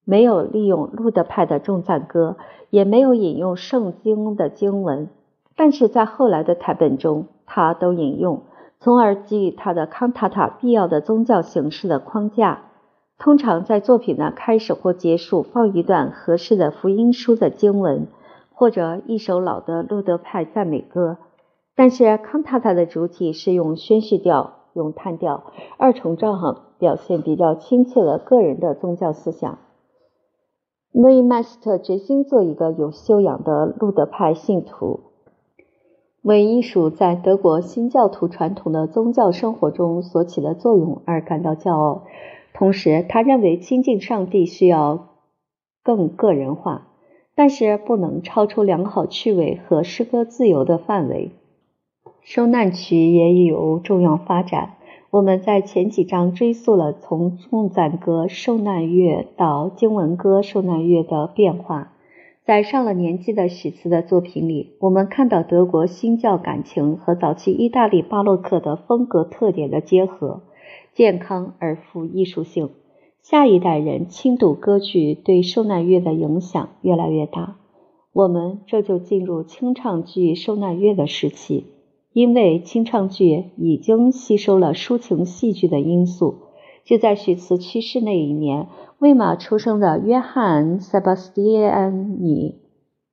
[0.06, 2.38] 没有利用路德派的众赞歌，
[2.70, 5.10] 也没有引用圣经的经文，
[5.58, 8.44] 但是在后来的台本中，他都引用，
[8.80, 12.62] 从而给予他的康塔塔必要的宗教形式的框架。
[13.18, 18.08] 通常在作品的开始或结束放一段合适的福音书的经文。
[18.60, 21.18] 或者一首老的路德派赞美歌，
[21.78, 25.46] 但是康塔塔的主体是用宣叙调、咏叹调、
[25.78, 29.60] 二重唱，表现比较亲切了个人的宗教思想。
[30.92, 35.00] 诺伊迈斯特决心做一个有修养的路德派信徒，
[36.22, 42.04] 为艺术在德国新教徒传统的宗教生活中所起的作用而感到骄傲。
[42.54, 45.08] 同时，他认为亲近上帝需要
[45.82, 46.88] 更个人化。
[47.40, 51.32] 但是不能超出良好趣味和诗歌自由的范围。
[52.22, 54.74] 受难曲也有重要发展。
[55.10, 61.94] 我们在前几章追溯了从颂赞歌受难乐到经文歌受难乐的变化。
[62.44, 70.42] 在上了年纪的许茨的作品里，我们看到德国新教感情和早期意大利巴洛克的风格特点的结合，
[70.94, 72.72] 健康而富艺术性。
[73.22, 77.58] 下一代人轻读歌剧对受难乐的影响越来越大，
[78.12, 81.68] 我们这就进入清唱剧受难乐的时期，
[82.12, 86.36] 因为清唱剧已经吸收了抒情戏剧的因素。
[86.86, 88.68] 就在许茨去世那一年，
[88.98, 92.56] 魏玛出生的约翰·塞巴斯蒂安尼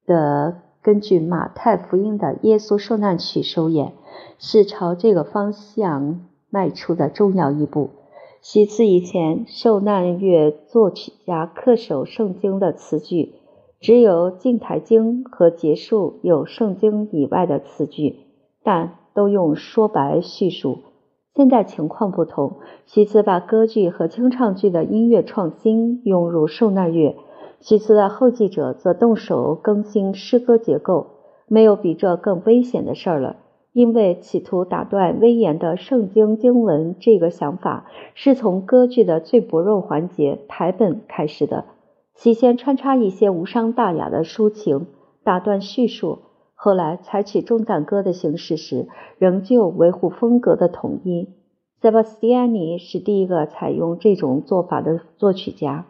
[0.06, 3.92] 的根据马太福音的《耶稣受难曲》首演，
[4.38, 7.90] 是朝这个方向迈出的重要一步。
[8.48, 13.34] 其次，以前受难乐作曲家恪守圣经的词句，
[13.80, 18.20] 只有进台经和结束有圣经以外的词句，
[18.62, 20.78] 但都用说白叙述。
[21.34, 27.16] 现在情况不同，其次把歌剧和清唱剧的音乐创新涌入受难乐，
[27.58, 31.08] 其次的后继者则动手更新诗歌结构。
[31.48, 33.34] 没有比这更危险的事儿了。
[33.76, 41.66] 因为企图打断威严的圣经经文，这个想法是从歌剧的最薄弱环节台本开始的。
[42.14, 44.86] 起先穿插一些无伤大雅的抒情，
[45.22, 46.20] 打断叙述；
[46.54, 51.28] 后来采取重赞歌的形式时，仍旧维护风格的统一。
[51.82, 55.84] 塞巴斯蒂安尼是第一个采用这种做法的作曲家。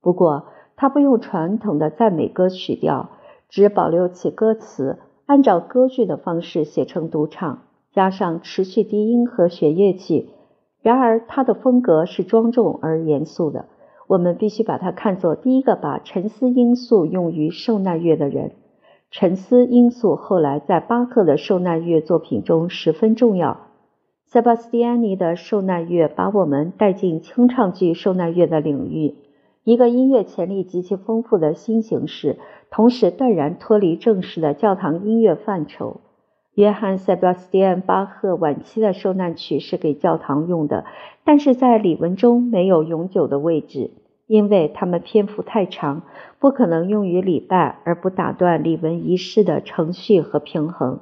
[0.00, 0.44] 不过，
[0.76, 3.10] 他不用传统的赞美歌曲调，
[3.48, 4.98] 只保留其歌词。
[5.26, 7.62] 按照歌剧的方式写成独唱，
[7.92, 10.30] 加上持续低音和弦乐器。
[10.82, 13.66] 然而，他的风格是庄重而严肃的。
[14.08, 18.52] 我们必须把他看作第一个把沉思因素用于受难乐的人。
[19.10, 23.68] 沉思因素后来在巴赫的受难乐作品中十分重要。
[24.26, 29.14] 塞巴斯蒂安尼的受难乐把我们带进清唱剧受难乐的领域，
[29.64, 32.38] 一个音乐潜力极其丰富的新形式。
[32.72, 36.00] 同时断然脱离正式的教堂音乐范畴。
[36.54, 40.86] 约翰·塞巴斯蒂安·巴赫晚期的受难曲是给教堂用的，
[41.22, 43.90] 但是在礼文中没有永久的位置，
[44.26, 46.02] 因为它们篇幅太长，
[46.38, 51.00] 不可能用于礼拜而不打断礼文仪式的程序和平衡。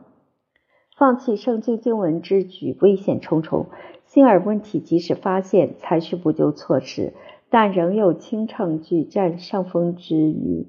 [0.98, 3.66] 放弃圣经经文之举危险重重。
[4.04, 7.14] 幸而问题即使发现，采取补救措施，
[7.48, 10.66] 但仍有清唱剧占上风之余。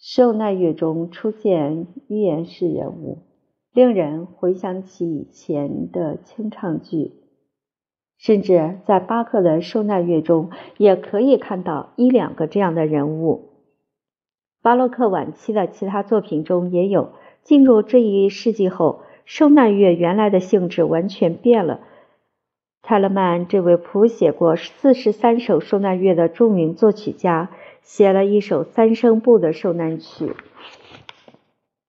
[0.00, 3.18] 受难乐中出现预言式人物，
[3.72, 7.12] 令人回想起以前的清唱剧。
[8.18, 13.50] 甚至在巴克的受难乐中，也可以看到一两个这样的人物。
[14.62, 17.12] 巴洛克晚期的其他作品中也有。
[17.42, 21.80] 进入这一世纪后，受难乐原来的性质完全变了。
[22.82, 27.50] 泰勒曼这位谱写过四十三首受难乐的著名作曲家。
[27.82, 30.36] 写了一首三声部的受难曲，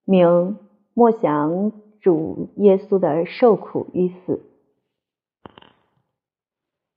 [0.06, 0.28] 名
[0.94, 4.34] 《默想主耶稣的受苦与死》。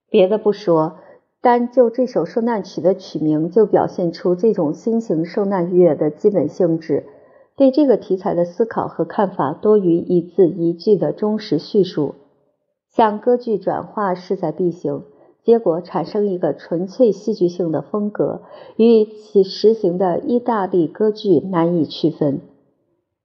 [0.09, 1.01] 别的不说，
[1.43, 7.05] 单就这首受难曲的曲名，就表现出这种新型受难乐的基本性质。
[7.57, 12.15] 对这个题材的思考和看法多于一字一句的忠实叙述，
[12.97, 15.03] 向歌剧转化势在必行，
[15.43, 18.43] 结果产生一个纯粹戏剧性的风格，
[18.77, 22.41] 与其实行的意大利歌剧难以区分。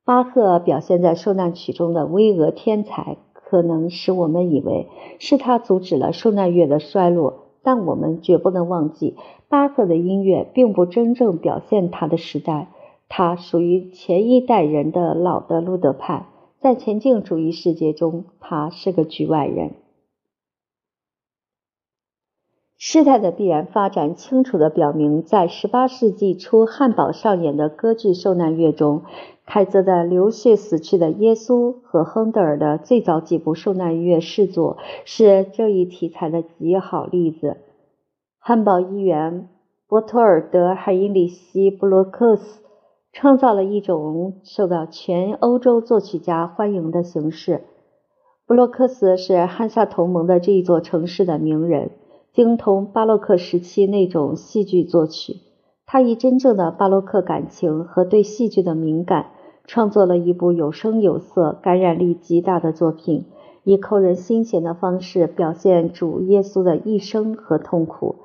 [0.03, 4.88] 巴赫表现在受难曲中的巍峨天才，可能使我们以为
[5.20, 9.15] 是他阻止了受难乐的衰落，但我们绝不能忘记，
[9.49, 12.70] 巴赫的音乐并不真正表现他的时代。
[13.07, 16.26] 他属于前一代人的老的路德派，
[16.62, 19.76] 在前进主义世界中，他是个局外人。
[22.78, 29.03] 事态的必然发展清楚地表明，在18世纪初汉堡上演的歌剧受难乐中，
[29.45, 37.57] 凯泽的流血死去的耶稣和亨德尔的最早几部受难乐试作是这一题材的极好例子。
[38.38, 39.47] 汉堡议员
[39.88, 42.64] 波托尔德·海因里希·布洛克斯。
[43.12, 47.64] 创造了一种受到全欧洲作曲家欢迎的形式。
[48.45, 51.91] 布洛克斯是汉萨同盟的这一座城市的名人，
[52.34, 55.38] 精通巴洛克时期那种戏剧作曲。
[55.86, 59.32] 他以真正的巴洛克感情和对戏剧的敏感，
[59.66, 63.26] 创作了一部有声有色、感染力极大的作品，
[63.64, 68.16] 以扣人心弦的方式表现主耶稣的一生和痛苦。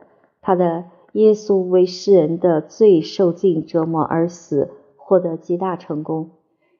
[0.43, 0.85] 他的。
[1.14, 6.30] 耶稣为世人的罪受尽折磨而死，获得极大成功。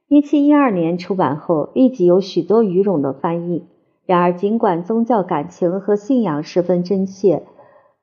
[0.09, 3.64] 一七一二年出版后，立即有许多语种的翻译。
[4.07, 7.45] 然而，尽管宗教感情和信仰十分真切，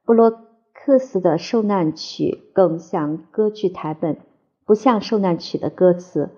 [0.05, 0.31] 布洛
[0.73, 4.15] 克斯的受难曲更像歌剧台本，
[4.65, 6.29] 不像受难曲的歌词。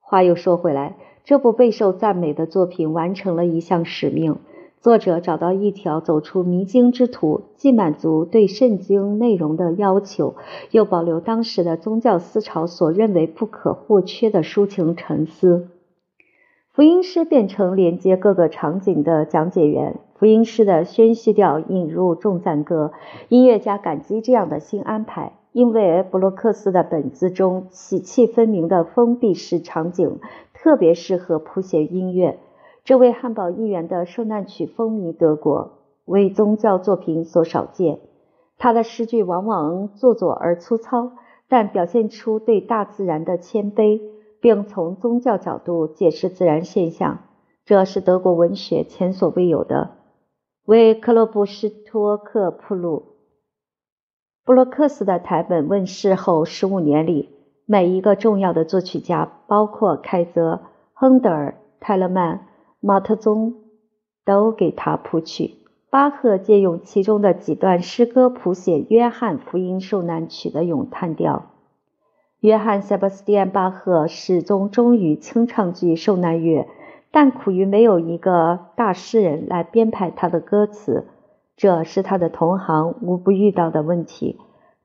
[0.00, 4.38] 话又说回来，这部备受赞美的作品完成了一项使命。
[4.86, 10.36] 作者找到一条走出迷津之途，既满足对圣经内容的要求，
[10.70, 15.66] 又保留当时的宗教思潮所认为不可或缺的抒情沉思。
[16.72, 22.92] 福音诗变成连接各个场景的讲解员，福音诗的宣叙调引入众赞歌。
[23.28, 30.20] 音乐家感激这样的新安排，因为布洛克斯的本子中喜气分明的封闭式场景
[30.54, 32.38] 特别适合谱写音乐。
[32.86, 37.98] 这位汉堡议员的受难曲风靡德国，为宗教作品所少见。
[38.58, 41.10] 他的诗句往往做作而粗糙，
[41.48, 44.00] 但表现出对大自然的谦卑，
[44.40, 47.24] 并从宗教角度解释自然现象，
[47.64, 49.96] 这是德国文学前所未有的。
[50.64, 53.16] 为克洛布施托克铺路。
[54.44, 57.30] 布洛克斯的台本问世后十五年里，
[57.66, 60.60] 每一个重要的作曲家，包括凯泽、
[60.94, 62.46] 亨德尔、泰勒曼。
[62.80, 63.54] 马特宗
[64.24, 65.54] 都给他谱曲。
[65.88, 71.46] 巴赫借用其中的几段诗歌谱写《约翰福音受难曲》的咏叹调。
[72.40, 76.66] 约翰·塞巴斯蒂安·巴赫始终忠于清唱剧受难乐，
[77.10, 81.06] 但苦于没有一个大诗人来编排他的歌词，
[81.56, 84.38] 这是他的同行无不遇到的问题。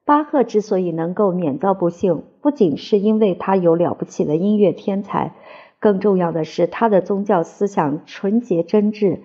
[0.06, 5.34] 巴赫之所以能够免遭不幸，不仅是因为他有了不起的音乐天才。
[5.82, 9.18] 更重要的是，他的宗教思想纯洁真挚。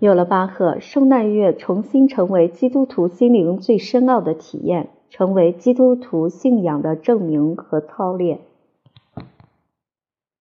[0.00, 8.40] 有了巴赫，圣诞乐重新成为基督徒心灵最深奥的体验，成为基督徒信仰的证明和操练。